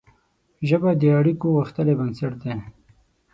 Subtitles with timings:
[0.67, 2.53] ژبه د اړیکو غښتلی بنسټ دی